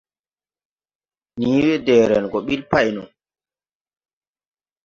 [1.37, 3.03] Nii we dɛɛrɛn go ɓil pay no.